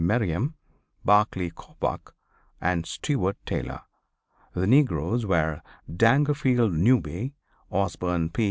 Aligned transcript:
Merriam, 0.07 0.55
Barclay 1.05 1.51
Coppoc 1.51 2.13
and 2.59 2.85
Steward 2.87 3.35
Taylor. 3.45 3.81
The 4.53 4.65
negroes 4.67 5.25
were 5.27 5.61
Dangerfield 5.95 6.73
Newby, 6.73 7.35
Osborne 7.69 8.29
P. 8.31 8.39